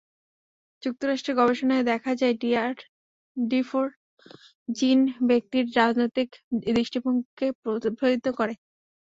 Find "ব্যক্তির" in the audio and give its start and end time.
5.29-5.65